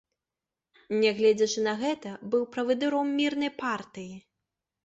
[1.03, 4.13] Нягледзячы на гэта, быў правадыром мірнай партыі.